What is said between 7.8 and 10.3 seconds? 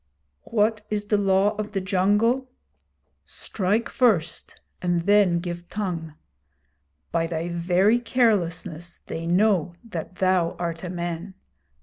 carelessness they know that